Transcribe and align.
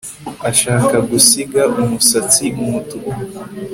Ashaka 0.49 0.95
gusiga 1.09 1.61
umusatsi 1.81 2.45
umutuku 2.63 3.11